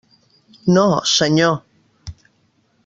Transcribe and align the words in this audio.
No, 0.67 0.87
senyor. 1.05 1.55